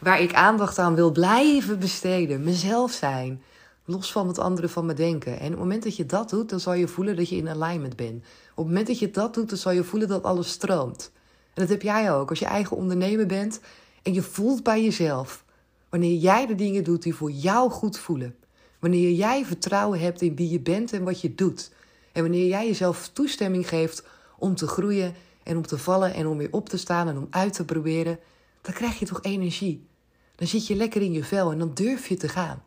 waar 0.00 0.20
ik 0.20 0.34
aandacht 0.34 0.78
aan 0.78 0.94
wil 0.94 1.12
blijven 1.12 1.78
besteden. 1.78 2.42
Mezelf 2.42 2.92
zijn. 2.92 3.42
Los 3.90 4.12
van 4.12 4.26
wat 4.26 4.38
anderen 4.38 4.70
van 4.70 4.86
me 4.86 4.94
denken. 4.94 5.38
En 5.38 5.44
op 5.44 5.50
het 5.50 5.58
moment 5.58 5.82
dat 5.82 5.96
je 5.96 6.06
dat 6.06 6.30
doet, 6.30 6.48
dan 6.48 6.60
zal 6.60 6.74
je 6.74 6.88
voelen 6.88 7.16
dat 7.16 7.28
je 7.28 7.36
in 7.36 7.48
alignment 7.48 7.96
bent. 7.96 8.24
Op 8.50 8.56
het 8.56 8.66
moment 8.66 8.86
dat 8.86 8.98
je 8.98 9.10
dat 9.10 9.34
doet, 9.34 9.48
dan 9.48 9.58
zal 9.58 9.72
je 9.72 9.84
voelen 9.84 10.08
dat 10.08 10.22
alles 10.22 10.50
stroomt. 10.50 11.12
En 11.54 11.62
dat 11.62 11.68
heb 11.68 11.82
jij 11.82 12.12
ook. 12.12 12.30
Als 12.30 12.38
je 12.38 12.44
eigen 12.44 12.76
ondernemer 12.76 13.26
bent 13.26 13.60
en 14.02 14.12
je 14.12 14.22
voelt 14.22 14.62
bij 14.62 14.82
jezelf. 14.82 15.44
Wanneer 15.88 16.16
jij 16.16 16.46
de 16.46 16.54
dingen 16.54 16.84
doet 16.84 17.02
die 17.02 17.14
voor 17.14 17.30
jou 17.30 17.70
goed 17.70 17.98
voelen. 17.98 18.36
Wanneer 18.78 19.12
jij 19.12 19.44
vertrouwen 19.44 20.00
hebt 20.00 20.22
in 20.22 20.36
wie 20.36 20.50
je 20.50 20.60
bent 20.60 20.92
en 20.92 21.04
wat 21.04 21.20
je 21.20 21.34
doet. 21.34 21.72
En 22.12 22.22
wanneer 22.22 22.46
jij 22.46 22.66
jezelf 22.66 23.08
toestemming 23.08 23.68
geeft 23.68 24.04
om 24.38 24.54
te 24.54 24.66
groeien 24.66 25.14
en 25.42 25.56
om 25.56 25.66
te 25.66 25.78
vallen 25.78 26.14
en 26.14 26.26
om 26.26 26.38
weer 26.38 26.52
op 26.52 26.68
te 26.68 26.76
staan 26.76 27.08
en 27.08 27.16
om 27.16 27.26
uit 27.30 27.52
te 27.52 27.64
proberen, 27.64 28.18
dan 28.60 28.74
krijg 28.74 28.98
je 28.98 29.06
toch 29.06 29.22
energie. 29.22 29.86
Dan 30.34 30.46
zit 30.46 30.66
je 30.66 30.74
lekker 30.74 31.02
in 31.02 31.12
je 31.12 31.24
vel 31.24 31.52
en 31.52 31.58
dan 31.58 31.74
durf 31.74 32.08
je 32.08 32.16
te 32.16 32.28
gaan. 32.28 32.62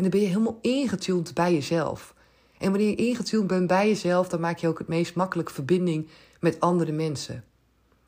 En 0.00 0.10
dan 0.10 0.20
ben 0.20 0.28
je 0.28 0.34
helemaal 0.34 0.58
ingetuned 0.62 1.34
bij 1.34 1.52
jezelf. 1.52 2.14
En 2.58 2.70
wanneer 2.70 2.88
je 2.88 2.94
ingetuned 2.94 3.46
bent 3.46 3.66
bij 3.66 3.88
jezelf, 3.88 4.28
dan 4.28 4.40
maak 4.40 4.58
je 4.58 4.68
ook 4.68 4.78
het 4.78 4.88
meest 4.88 5.14
makkelijk 5.14 5.50
verbinding 5.50 6.08
met 6.38 6.60
andere 6.60 6.92
mensen. 6.92 7.44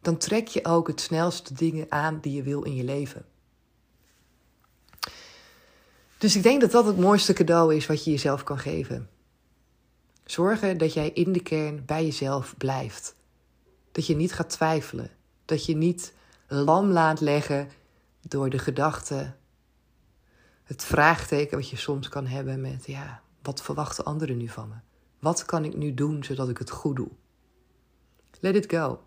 Dan 0.00 0.16
trek 0.16 0.48
je 0.48 0.64
ook 0.64 0.86
het 0.86 1.00
snelste 1.00 1.54
dingen 1.54 1.86
aan 1.88 2.18
die 2.20 2.32
je 2.32 2.42
wil 2.42 2.62
in 2.62 2.74
je 2.74 2.84
leven. 2.84 3.24
Dus 6.18 6.36
ik 6.36 6.42
denk 6.42 6.60
dat 6.60 6.70
dat 6.70 6.86
het 6.86 6.98
mooiste 6.98 7.32
cadeau 7.32 7.74
is 7.74 7.86
wat 7.86 8.04
je 8.04 8.10
jezelf 8.10 8.42
kan 8.42 8.58
geven. 8.58 9.08
Zorgen 10.24 10.78
dat 10.78 10.92
jij 10.92 11.10
in 11.10 11.32
de 11.32 11.42
kern 11.42 11.82
bij 11.86 12.04
jezelf 12.04 12.54
blijft. 12.58 13.14
Dat 13.92 14.06
je 14.06 14.16
niet 14.16 14.32
gaat 14.32 14.50
twijfelen. 14.50 15.10
Dat 15.44 15.64
je 15.64 15.76
niet 15.76 16.14
lam 16.46 16.90
laat 16.90 17.20
leggen 17.20 17.70
door 18.20 18.50
de 18.50 18.58
gedachte, 18.58 19.34
het 20.72 20.84
vraagteken 20.84 21.56
wat 21.56 21.68
je 21.68 21.76
soms 21.76 22.08
kan 22.08 22.26
hebben 22.26 22.60
met, 22.60 22.86
ja, 22.86 23.22
wat 23.42 23.62
verwachten 23.62 24.04
anderen 24.04 24.36
nu 24.36 24.48
van 24.48 24.68
me? 24.68 24.74
Wat 25.18 25.44
kan 25.44 25.64
ik 25.64 25.76
nu 25.76 25.94
doen 25.94 26.24
zodat 26.24 26.48
ik 26.48 26.58
het 26.58 26.70
goed 26.70 26.96
doe? 26.96 27.08
Let 28.40 28.54
it 28.54 28.72
go. 28.72 29.00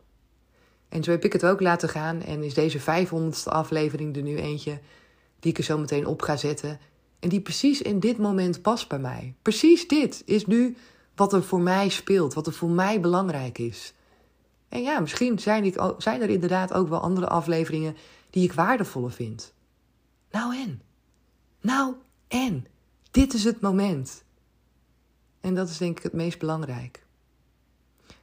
En 0.89 1.03
zo 1.03 1.11
heb 1.11 1.23
ik 1.25 1.33
het 1.33 1.45
ook 1.45 1.61
laten 1.61 1.89
gaan 1.89 2.21
en 2.21 2.43
is 2.43 2.53
deze 2.53 2.79
500ste 2.79 3.51
aflevering 3.51 4.15
er 4.15 4.21
nu 4.21 4.37
eentje 4.37 4.79
die 5.39 5.51
ik 5.51 5.57
er 5.57 5.63
zo 5.63 5.77
meteen 5.77 6.05
op 6.05 6.21
ga 6.21 6.37
zetten. 6.37 6.79
En 7.19 7.29
die 7.29 7.41
precies 7.41 7.81
in 7.81 7.99
dit 7.99 8.17
moment 8.17 8.61
past 8.61 8.87
bij 8.87 8.99
mij. 8.99 9.35
Precies 9.41 9.87
dit 9.87 10.21
is 10.25 10.45
nu 10.45 10.75
wat 11.15 11.33
er 11.33 11.43
voor 11.43 11.61
mij 11.61 11.89
speelt, 11.89 12.33
wat 12.33 12.47
er 12.47 12.53
voor 12.53 12.69
mij 12.69 12.99
belangrijk 12.99 13.57
is. 13.57 13.93
En 14.69 14.81
ja, 14.81 14.99
misschien 14.99 15.39
zijn, 15.39 15.63
ik, 15.63 15.93
zijn 15.97 16.21
er 16.21 16.29
inderdaad 16.29 16.73
ook 16.73 16.87
wel 16.87 16.99
andere 16.99 17.27
afleveringen 17.27 17.95
die 18.29 18.43
ik 18.43 18.53
waardevoller 18.53 19.11
vind. 19.11 19.53
Nou 20.31 20.55
en? 20.55 20.81
Nou 21.65 21.93
en? 22.27 22.65
Dit 23.11 23.33
is 23.33 23.43
het 23.43 23.61
moment. 23.61 24.23
En 25.41 25.55
dat 25.55 25.69
is 25.69 25.77
denk 25.77 25.97
ik 25.97 26.03
het 26.03 26.13
meest 26.13 26.39
belangrijk. 26.39 27.05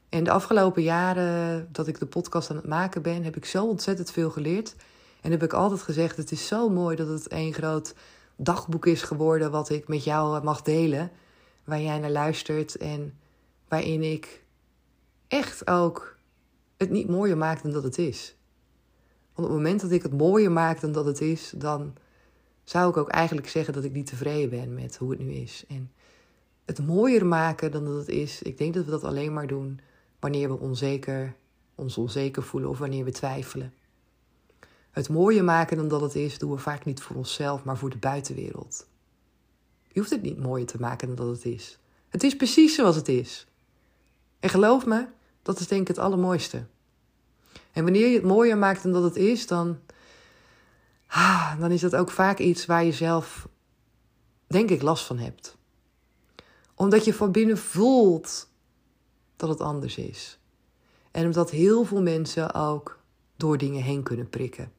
En 0.09 0.25
de 0.25 0.31
afgelopen 0.31 0.83
jaren 0.83 1.69
dat 1.73 1.87
ik 1.87 1.99
de 1.99 2.07
podcast 2.07 2.51
aan 2.51 2.57
het 2.57 2.67
maken 2.67 3.03
ben, 3.03 3.25
heb 3.25 3.37
ik 3.37 3.45
zo 3.45 3.67
ontzettend 3.67 4.11
veel 4.11 4.31
geleerd. 4.31 4.75
En 5.21 5.31
heb 5.31 5.43
ik 5.43 5.53
altijd 5.53 5.83
gezegd: 5.83 6.17
het 6.17 6.33
is 6.33 6.47
zo 6.47 6.69
mooi 6.69 6.97
dat 6.97 7.09
het 7.09 7.33
een 7.33 7.53
groot 7.53 7.95
dagboek 8.37 8.87
is 8.87 9.03
geworden 9.03 9.51
wat 9.51 9.71
ik 9.71 9.89
met 9.89 10.05
jou 10.05 10.43
mag 10.43 10.63
delen. 10.63 11.11
Waar 11.65 11.81
jij 11.81 11.99
naar 11.99 12.11
luistert 12.11 12.77
en 12.77 13.19
waarin 13.69 14.03
ik 14.03 14.45
echt 15.29 15.67
ook 15.67 16.17
het 16.77 16.91
niet 16.91 17.09
mooier 17.09 17.37
maak 17.37 17.63
dan 17.63 17.73
dat 17.73 17.83
het 17.83 17.99
is. 17.99 18.37
Want 19.35 19.49
op 19.49 19.55
het 19.55 19.63
moment 19.63 19.81
dat 19.81 19.91
ik 19.91 20.03
het 20.03 20.19
mooier 20.19 20.53
maak 20.53 20.81
dan 20.81 20.93
dat 20.93 21.05
het 21.05 21.21
is, 21.21 21.53
dan 21.57 21.95
zou 22.73 22.91
ik 22.91 22.97
ook 22.97 23.09
eigenlijk 23.09 23.49
zeggen 23.49 23.75
dat 23.75 23.85
ik 23.85 23.93
niet 23.93 24.07
tevreden 24.07 24.51
ben 24.51 24.75
met 24.75 24.97
hoe 24.97 25.11
het 25.11 25.19
nu 25.19 25.33
is. 25.33 25.65
En 25.69 25.93
het 26.65 26.87
mooier 26.87 27.27
maken 27.27 27.71
dan 27.71 27.85
dat 27.85 27.97
het 27.97 28.09
is, 28.09 28.43
ik 28.43 28.59
denk 28.59 28.75
dat 28.75 28.85
we 28.85 28.91
dat 28.91 29.05
alleen 29.05 29.33
maar 29.33 29.47
doen 29.47 29.81
wanneer 30.21 30.49
we 30.49 30.59
onzeker, 30.59 31.35
ons 31.75 31.99
onzeker 31.99 32.43
voelen 32.43 32.71
of 32.71 32.79
wanneer 32.79 33.05
we 33.05 33.11
twijfelen. 33.11 33.75
Het 34.91 35.09
mooier 35.09 35.45
maken 35.45 35.77
dan 35.77 35.89
dat 35.89 36.01
het 36.01 36.15
is, 36.15 36.39
doen 36.39 36.51
we 36.51 36.59
vaak 36.59 36.85
niet 36.85 37.03
voor 37.03 37.17
onszelf, 37.17 37.65
maar 37.65 37.77
voor 37.77 37.91
de 37.91 37.97
buitenwereld. 37.97 38.87
Je 39.89 39.99
hoeft 39.99 40.11
het 40.11 40.23
niet 40.23 40.39
mooier 40.39 40.67
te 40.67 40.81
maken 40.81 41.07
dan 41.07 41.17
dat 41.17 41.37
het 41.37 41.45
is. 41.45 41.79
Het 42.09 42.23
is 42.23 42.37
precies 42.37 42.75
zoals 42.75 42.97
het 42.97 43.09
is. 43.09 43.47
En 44.41 44.49
geloof 44.49 44.87
me, 44.87 45.07
dat 45.43 45.61
is 45.61 45.69
denk 45.69 45.81
ik 45.81 45.89
het 45.89 45.99
allermooiste. 45.99 46.65
En 47.73 47.83
wanneer 47.83 48.09
je 48.09 48.15
het 48.15 48.25
mooier 48.25 48.59
maakt 48.59 48.83
dan 48.83 48.93
dat 48.93 49.03
het 49.03 49.17
is, 49.17 49.47
dan, 49.47 49.79
dan 51.59 51.71
is 51.71 51.81
dat 51.81 51.97
ook 51.97 52.11
vaak 52.11 52.39
iets 52.39 52.67
waar 52.67 52.85
je 52.85 52.93
zelf, 52.93 53.49
denk 54.47 54.71
ik, 54.71 54.83
last 54.83 55.05
van 55.05 55.19
hebt. 55.19 55.57
Omdat 56.75 57.05
je 57.05 57.15
van 57.15 57.33
binnen 57.33 57.59
voelt 57.59 58.49
dat 59.37 59.49
het 59.49 59.61
anders 59.61 59.97
is. 59.97 60.39
En 61.11 61.25
omdat 61.25 61.51
heel 61.51 61.85
veel 61.85 62.03
mensen 62.03 62.55
ook 62.55 62.99
door 63.37 63.59
dingen 63.59 63.83
heen 63.83 64.03
kunnen 64.03 64.29
prikken. 64.29 64.73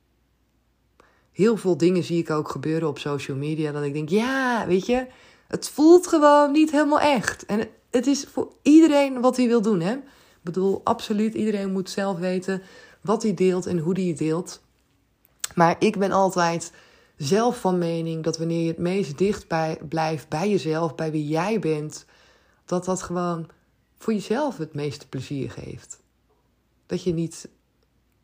Heel 1.32 1.58
veel 1.58 1.78
dingen 1.78 2.04
zie 2.04 2.20
ik 2.20 2.30
ook 2.30 2.50
gebeuren 2.50 2.88
op 2.88 3.00
social 3.00 3.38
media. 3.38 3.72
Dat 3.72 3.84
ik 3.84 3.94
denk, 3.94 4.10
ja, 4.10 4.68
weet 4.68 4.86
je, 4.86 5.08
het 5.48 5.70
voelt 5.70 6.08
gewoon 6.08 6.52
niet 6.52 6.72
helemaal 6.72 7.00
echt. 7.00 7.46
En 7.46 7.68
het 7.90 8.08
is 8.08 8.24
voor 8.24 8.54
iedereen 8.62 9.22
wat 9.22 9.38
hij 9.38 9.48
wil 9.48 9.62
doen, 9.62 9.80
hè. 9.80 9.94
Ik 9.94 10.50
bedoel, 10.50 10.82
absoluut, 10.84 11.34
iedereen 11.34 11.72
moet 11.72 11.90
zelf 11.90 12.20
weten 12.20 12.62
wat 13.02 13.24
hij 13.24 13.34
deelt 13.34 13.66
en 13.66 13.78
hoe 13.78 14.00
hij 14.00 14.16
deelt. 14.18 14.63
Maar 15.56 15.76
ik 15.80 15.98
ben 15.98 16.12
altijd 16.12 16.72
zelf 17.16 17.60
van 17.60 17.78
mening 17.78 18.24
dat 18.24 18.38
wanneer 18.38 18.62
je 18.62 18.68
het 18.68 18.78
meest 18.78 19.18
dicht 19.18 19.48
bij, 19.48 19.80
blijft 19.90 20.30
bij 20.30 20.50
jezelf, 20.50 20.96
bij 20.96 21.12
wie 21.12 21.28
jij 21.28 21.60
bent, 21.60 22.06
dat 22.66 22.86
dat 22.86 23.02
gewoon 23.02 23.50
voor 23.98 24.14
jezelf 24.14 24.58
het 24.58 24.74
meeste 24.74 25.08
plezier 25.08 25.52
geeft. 25.52 26.02
Dat 26.86 27.04
je 27.04 27.14
niet 27.14 27.50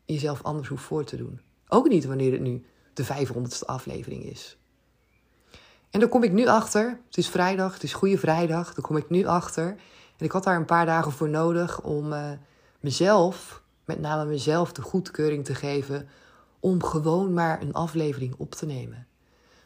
jezelf 0.04 0.42
anders 0.42 0.68
hoeft 0.68 0.84
voor 0.84 1.04
te 1.04 1.16
doen. 1.16 1.40
Ook 1.68 1.88
niet 1.88 2.04
wanneer 2.04 2.32
het 2.32 2.40
nu 2.40 2.64
de 2.94 3.04
500ste 3.04 3.66
aflevering 3.66 4.24
is. 4.24 4.58
En 5.90 6.00
daar 6.00 6.08
kom 6.08 6.22
ik 6.22 6.32
nu 6.32 6.46
achter. 6.46 7.00
Het 7.06 7.16
is 7.16 7.28
vrijdag, 7.28 7.74
het 7.74 7.82
is 7.82 7.92
Goede 7.92 8.18
Vrijdag. 8.18 8.74
Daar 8.74 8.84
kom 8.84 8.96
ik 8.96 9.10
nu 9.10 9.26
achter. 9.26 9.66
En 10.16 10.24
ik 10.24 10.32
had 10.32 10.44
daar 10.44 10.56
een 10.56 10.64
paar 10.64 10.86
dagen 10.86 11.12
voor 11.12 11.28
nodig 11.28 11.82
om 11.82 12.12
uh, 12.12 12.30
mezelf 12.80 13.62
met 13.84 14.00
name 14.00 14.24
mezelf 14.24 14.72
de 14.72 14.82
goedkeuring 14.82 15.44
te 15.44 15.54
geven 15.54 16.08
om 16.60 16.82
gewoon 16.82 17.32
maar 17.32 17.62
een 17.62 17.72
aflevering 17.72 18.34
op 18.36 18.54
te 18.54 18.66
nemen. 18.66 19.06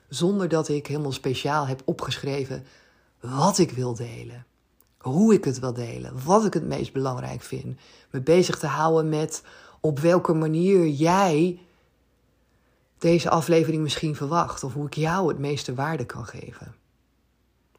Zonder 0.08 0.48
dat 0.48 0.68
ik 0.68 0.86
helemaal 0.86 1.12
speciaal 1.12 1.66
heb 1.66 1.82
opgeschreven 1.84 2.64
wat 3.20 3.58
ik 3.58 3.70
wil 3.70 3.94
delen. 3.94 4.46
Hoe 4.98 5.34
ik 5.34 5.44
het 5.44 5.58
wil 5.58 5.72
delen, 5.72 6.24
wat 6.24 6.44
ik 6.44 6.54
het 6.54 6.66
meest 6.66 6.92
belangrijk 6.92 7.42
vind. 7.42 7.80
Me 8.10 8.20
bezig 8.20 8.58
te 8.58 8.66
houden 8.66 9.08
met 9.08 9.42
op 9.80 9.98
welke 9.98 10.32
manier 10.32 10.88
jij 10.88 11.60
deze 12.98 13.30
aflevering 13.30 13.82
misschien 13.82 14.16
verwacht. 14.16 14.64
Of 14.64 14.72
hoe 14.72 14.86
ik 14.86 14.94
jou 14.94 15.28
het 15.28 15.38
meeste 15.38 15.74
waarde 15.74 16.06
kan 16.06 16.26
geven. 16.26 16.74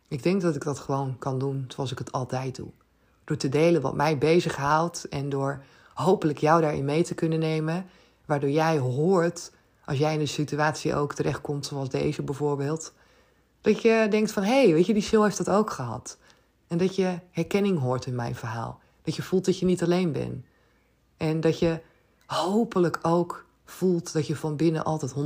Ik 0.07 0.23
denk 0.23 0.41
dat 0.41 0.55
ik 0.55 0.63
dat 0.63 0.79
gewoon 0.79 1.17
kan 1.17 1.39
doen 1.39 1.65
zoals 1.67 1.91
ik 1.91 1.97
het 1.97 2.11
altijd 2.11 2.55
doe. 2.55 2.69
Door 3.23 3.37
te 3.37 3.49
delen 3.49 3.81
wat 3.81 3.95
mij 3.95 4.17
bezighoudt 4.17 5.07
en 5.07 5.29
door 5.29 5.63
hopelijk 5.93 6.37
jou 6.37 6.61
daarin 6.61 6.85
mee 6.85 7.03
te 7.03 7.13
kunnen 7.13 7.39
nemen. 7.39 7.85
Waardoor 8.25 8.49
jij 8.49 8.77
hoort, 8.77 9.51
als 9.85 9.97
jij 9.97 10.13
in 10.13 10.19
een 10.19 10.27
situatie 10.27 10.95
ook 10.95 11.13
terechtkomt 11.13 11.65
zoals 11.65 11.89
deze 11.89 12.23
bijvoorbeeld. 12.23 12.93
Dat 13.61 13.81
je 13.81 14.07
denkt 14.09 14.31
van, 14.31 14.43
hé, 14.43 14.63
hey, 14.63 14.73
weet 14.73 14.85
je, 14.85 14.93
die 14.93 15.01
show 15.01 15.23
heeft 15.23 15.37
dat 15.37 15.49
ook 15.49 15.69
gehad. 15.69 16.17
En 16.67 16.77
dat 16.77 16.95
je 16.95 17.19
herkenning 17.31 17.79
hoort 17.79 18.05
in 18.05 18.15
mijn 18.15 18.35
verhaal. 18.35 18.79
Dat 19.01 19.15
je 19.15 19.21
voelt 19.21 19.45
dat 19.45 19.59
je 19.59 19.65
niet 19.65 19.83
alleen 19.83 20.11
bent. 20.11 20.45
En 21.17 21.41
dat 21.41 21.59
je 21.59 21.81
hopelijk 22.25 22.99
ook 23.01 23.45
voelt 23.65 24.13
dat 24.13 24.27
je 24.27 24.35
van 24.35 24.55
binnen 24.55 24.83
altijd 24.83 25.13
100% 25.13 25.17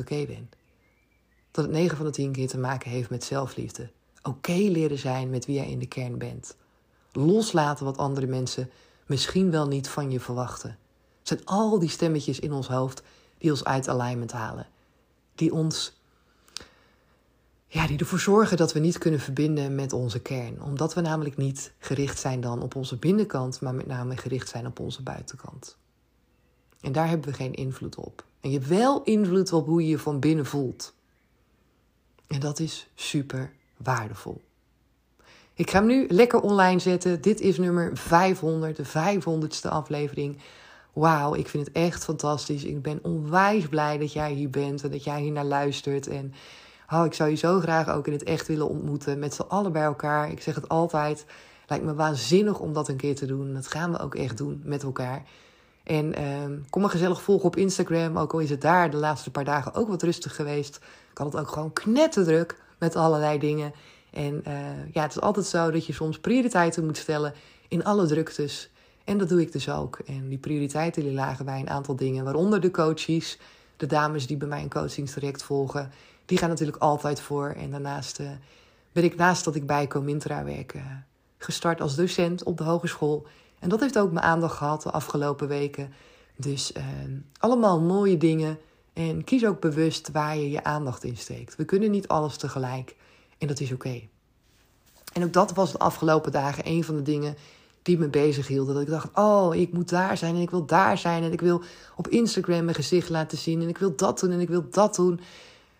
oké 0.00 0.26
bent. 0.26 0.56
Dat 1.50 1.64
het 1.64 1.74
9 1.74 1.96
van 1.96 2.06
de 2.06 2.12
10 2.12 2.32
keer 2.32 2.48
te 2.48 2.58
maken 2.58 2.90
heeft 2.90 3.10
met 3.10 3.24
zelfliefde. 3.24 3.90
Oké 4.22 4.52
leren 4.52 4.98
zijn 4.98 5.30
met 5.30 5.46
wie 5.46 5.56
jij 5.56 5.70
in 5.70 5.78
de 5.78 5.86
kern 5.86 6.18
bent. 6.18 6.56
Loslaten 7.12 7.84
wat 7.84 7.98
andere 7.98 8.26
mensen 8.26 8.70
misschien 9.06 9.50
wel 9.50 9.66
niet 9.66 9.88
van 9.88 10.10
je 10.10 10.20
verwachten. 10.20 10.78
Zijn 11.26 11.44
al 11.44 11.78
die 11.78 11.88
stemmetjes 11.88 12.40
in 12.40 12.52
ons 12.52 12.68
hoofd 12.68 13.02
die 13.38 13.50
ons 13.50 13.64
uit 13.64 13.88
alignment 13.88 14.32
halen. 14.32 14.66
Die 15.34 15.52
ons 15.52 15.94
ja, 17.68 17.86
die 17.86 17.98
ervoor 17.98 18.18
zorgen 18.18 18.56
dat 18.56 18.72
we 18.72 18.78
niet 18.78 18.98
kunnen 18.98 19.20
verbinden 19.20 19.74
met 19.74 19.92
onze 19.92 20.20
kern. 20.20 20.62
Omdat 20.62 20.94
we 20.94 21.00
namelijk 21.00 21.36
niet 21.36 21.72
gericht 21.78 22.18
zijn 22.18 22.40
dan 22.40 22.62
op 22.62 22.74
onze 22.74 22.96
binnenkant, 22.96 23.60
maar 23.60 23.74
met 23.74 23.86
name 23.86 24.16
gericht 24.16 24.48
zijn 24.48 24.66
op 24.66 24.80
onze 24.80 25.02
buitenkant. 25.02 25.76
En 26.80 26.92
daar 26.92 27.08
hebben 27.08 27.30
we 27.30 27.36
geen 27.36 27.54
invloed 27.54 27.96
op. 27.96 28.24
En 28.40 28.50
je 28.50 28.56
hebt 28.58 28.68
wel 28.68 29.02
invloed 29.02 29.52
op 29.52 29.66
hoe 29.66 29.82
je 29.82 29.88
je 29.88 29.98
van 29.98 30.20
binnen 30.20 30.46
voelt. 30.46 30.94
En 32.26 32.40
dat 32.40 32.58
is 32.58 32.88
super 32.94 33.52
waardevol. 33.76 34.42
Ik 35.54 35.70
ga 35.70 35.78
hem 35.78 35.86
nu 35.86 36.06
lekker 36.08 36.40
online 36.40 36.78
zetten. 36.78 37.20
Dit 37.20 37.40
is 37.40 37.58
nummer 37.58 37.96
500, 37.96 38.76
de 38.76 38.86
500ste 38.86 39.68
aflevering. 39.68 40.38
Wauw, 40.96 41.34
ik 41.34 41.48
vind 41.48 41.66
het 41.66 41.76
echt 41.76 42.04
fantastisch. 42.04 42.64
Ik 42.64 42.82
ben 42.82 42.98
onwijs 43.02 43.68
blij 43.68 43.98
dat 43.98 44.12
jij 44.12 44.32
hier 44.32 44.50
bent 44.50 44.82
en 44.84 44.90
dat 44.90 45.04
jij 45.04 45.20
hier 45.20 45.32
naar 45.32 45.44
luistert. 45.44 46.06
En 46.06 46.34
oh, 46.92 47.04
ik 47.04 47.14
zou 47.14 47.30
je 47.30 47.36
zo 47.36 47.60
graag 47.60 47.88
ook 47.88 48.06
in 48.06 48.12
het 48.12 48.22
echt 48.22 48.46
willen 48.46 48.68
ontmoeten. 48.68 49.18
Met 49.18 49.34
z'n 49.34 49.44
allen 49.48 49.72
bij 49.72 49.82
elkaar. 49.82 50.30
Ik 50.30 50.42
zeg 50.42 50.54
het 50.54 50.68
altijd. 50.68 51.24
Lijkt 51.66 51.84
me 51.84 51.94
waanzinnig 51.94 52.58
om 52.58 52.72
dat 52.72 52.88
een 52.88 52.96
keer 52.96 53.14
te 53.14 53.26
doen. 53.26 53.54
Dat 53.54 53.66
gaan 53.66 53.92
we 53.92 53.98
ook 53.98 54.14
echt 54.14 54.36
doen 54.36 54.60
met 54.64 54.82
elkaar. 54.82 55.22
En 55.82 56.20
uh, 56.20 56.58
kom 56.70 56.82
me 56.82 56.88
gezellig 56.88 57.22
volgen 57.22 57.46
op 57.46 57.56
Instagram. 57.56 58.18
Ook 58.18 58.32
al 58.32 58.38
is 58.38 58.50
het 58.50 58.60
daar 58.60 58.90
de 58.90 58.96
laatste 58.96 59.30
paar 59.30 59.44
dagen 59.44 59.74
ook 59.74 59.88
wat 59.88 60.02
rustig 60.02 60.36
geweest. 60.36 60.78
Had 61.14 61.32
het 61.32 61.40
ook 61.40 61.50
gewoon 61.50 61.72
knetterdruk 61.72 62.56
met 62.78 62.96
allerlei 62.96 63.38
dingen. 63.38 63.72
En 64.10 64.42
uh, 64.46 64.92
ja, 64.92 65.02
het 65.02 65.10
is 65.10 65.20
altijd 65.20 65.46
zo 65.46 65.70
dat 65.70 65.86
je 65.86 65.92
soms 65.92 66.18
prioriteiten 66.18 66.84
moet 66.84 66.96
stellen 66.96 67.34
in 67.68 67.84
alle 67.84 68.06
druktes. 68.06 68.70
En 69.06 69.18
dat 69.18 69.28
doe 69.28 69.40
ik 69.40 69.52
dus 69.52 69.70
ook. 69.70 69.98
En 69.98 70.28
die 70.28 70.38
prioriteiten 70.38 71.02
die 71.02 71.12
lagen 71.12 71.44
bij 71.44 71.60
een 71.60 71.70
aantal 71.70 71.96
dingen. 71.96 72.24
Waaronder 72.24 72.60
de 72.60 72.70
coaches, 72.70 73.38
de 73.76 73.86
dames 73.86 74.26
die 74.26 74.36
bij 74.36 74.48
mij 74.48 74.62
een 74.62 74.68
coachingstraject 74.68 75.42
volgen 75.42 75.90
die 76.24 76.38
gaan 76.38 76.48
natuurlijk 76.48 76.78
altijd 76.78 77.20
voor. 77.20 77.48
En 77.48 77.70
daarnaast 77.70 78.20
uh, 78.20 78.30
ben 78.92 79.04
ik 79.04 79.16
naast 79.16 79.44
dat 79.44 79.54
ik 79.54 79.66
bij 79.66 79.86
Comintra 79.86 80.44
werk 80.44 80.74
uh, 80.74 80.82
gestart 81.38 81.80
als 81.80 81.96
docent 81.96 82.42
op 82.42 82.56
de 82.58 82.64
hogeschool. 82.64 83.26
En 83.58 83.68
dat 83.68 83.80
heeft 83.80 83.98
ook 83.98 84.12
mijn 84.12 84.24
aandacht 84.24 84.56
gehad 84.56 84.82
de 84.82 84.90
afgelopen 84.90 85.48
weken. 85.48 85.92
Dus 86.36 86.72
uh, 86.76 86.84
allemaal 87.38 87.80
mooie 87.80 88.16
dingen. 88.16 88.58
En 88.92 89.24
kies 89.24 89.46
ook 89.46 89.60
bewust 89.60 90.10
waar 90.10 90.36
je 90.36 90.50
je 90.50 90.64
aandacht 90.64 91.04
in 91.04 91.16
steekt. 91.16 91.56
We 91.56 91.64
kunnen 91.64 91.90
niet 91.90 92.08
alles 92.08 92.36
tegelijk. 92.36 92.96
En 93.38 93.48
dat 93.48 93.60
is 93.60 93.72
oké. 93.72 94.00
En 95.12 95.24
ook 95.24 95.32
dat 95.32 95.52
was 95.52 95.72
de 95.72 95.78
afgelopen 95.78 96.32
dagen 96.32 96.66
een 96.66 96.84
van 96.84 96.96
de 96.96 97.02
dingen 97.02 97.36
die 97.86 97.98
me 97.98 98.08
bezig 98.08 98.46
hielden. 98.46 98.74
Dat 98.74 98.82
ik 98.82 98.88
dacht, 98.88 99.08
oh, 99.14 99.54
ik 99.54 99.72
moet 99.72 99.88
daar 99.88 100.16
zijn 100.16 100.34
en 100.34 100.40
ik 100.40 100.50
wil 100.50 100.66
daar 100.66 100.98
zijn. 100.98 101.22
En 101.22 101.32
ik 101.32 101.40
wil 101.40 101.62
op 101.96 102.08
Instagram 102.08 102.64
mijn 102.64 102.76
gezicht 102.76 103.08
laten 103.08 103.38
zien. 103.38 103.62
En 103.62 103.68
ik 103.68 103.78
wil 103.78 103.96
dat 103.96 104.20
doen 104.20 104.30
en 104.30 104.40
ik 104.40 104.48
wil 104.48 104.70
dat 104.70 104.94
doen. 104.94 105.20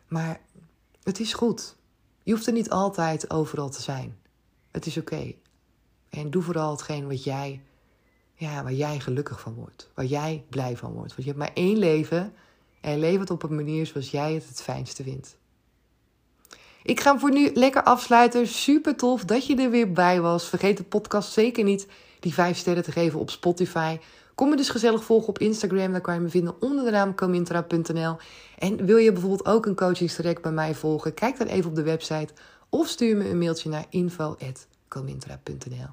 Maar 0.09 0.41
het 1.03 1.21
is 1.21 1.35
goed. 1.35 1.77
Je 2.23 2.33
hoeft 2.33 2.47
er 2.47 2.53
niet 2.53 2.71
altijd 2.71 3.31
overal 3.31 3.69
te 3.69 3.83
zijn. 3.83 4.17
Het 4.71 4.87
is 4.87 4.97
oké. 4.97 5.35
En 6.09 6.31
doe 6.31 6.43
vooral 6.43 6.71
hetgeen 6.71 7.09
wat 7.09 7.25
jij, 7.25 7.63
ja, 8.35 8.63
waar 8.63 8.73
jij 8.73 9.01
gelukkig 9.01 9.41
van 9.41 9.55
wordt. 9.55 9.91
Waar 9.95 10.05
jij 10.05 10.45
blij 10.49 10.77
van 10.77 10.93
wordt. 10.93 11.09
Want 11.15 11.23
je 11.23 11.35
hebt 11.35 11.39
maar 11.39 11.55
één 11.55 11.77
leven. 11.77 12.33
En 12.81 12.99
leef 12.99 13.19
het 13.19 13.31
op 13.31 13.43
een 13.43 13.55
manier 13.55 13.87
zoals 13.87 14.11
jij 14.11 14.35
het 14.35 14.49
het 14.49 14.63
fijnste 14.63 15.03
vindt. 15.03 15.39
Ik 16.87 17.01
ga 17.01 17.11
hem 17.11 17.21
voor 17.21 17.33
nu 17.33 17.51
lekker 17.55 17.83
afsluiten. 17.83 18.47
Super 18.47 18.97
tof 18.97 19.25
dat 19.25 19.47
je 19.47 19.57
er 19.57 19.71
weer 19.71 19.93
bij 19.93 20.21
was. 20.21 20.49
Vergeet 20.49 20.77
de 20.77 20.83
podcast 20.83 21.33
zeker 21.33 21.65
niet 21.65 21.87
die 22.21 22.35
vijf 22.35 22.57
sterren 22.57 22.83
te 22.83 22.93
geven 22.93 23.21
op 23.21 23.31
Spotify. 23.31 23.99
Kom 24.35 24.49
me 24.49 24.57
dus 24.57 24.69
gezellig 24.69 25.05
volgen 25.05 25.29
op 25.29 25.39
Instagram. 25.39 25.93
Daar 25.93 26.01
kan 26.01 26.15
je 26.15 26.21
me 26.21 26.29
vinden 26.29 26.55
onder 26.61 26.85
de 26.85 26.91
naam 26.91 27.15
comintra.nl. 27.15 28.17
En 28.59 28.85
wil 28.85 28.97
je 28.97 29.13
bijvoorbeeld 29.13 29.47
ook 29.47 29.67
een 29.67 29.75
coachingstraject 29.75 30.43
bij 30.43 30.53
mij 30.53 30.75
volgen? 30.75 31.15
Kijk 31.15 31.39
dan 31.39 31.47
even 31.47 31.71
op 31.71 31.77
de 31.77 31.83
website 31.83 32.33
of 32.69 32.89
stuur 32.89 33.17
me 33.17 33.29
een 33.29 33.39
mailtje 33.39 33.69
naar 33.69 33.87
info.comintra.nl. 33.91 35.89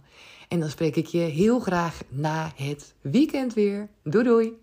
En 0.48 0.60
dan 0.60 0.70
spreek 0.70 0.96
ik 0.96 1.06
je 1.06 1.18
heel 1.18 1.60
graag 1.60 2.00
na 2.10 2.52
het 2.56 2.94
weekend 3.02 3.54
weer. 3.54 3.88
Doei 4.04 4.24
doei! 4.24 4.63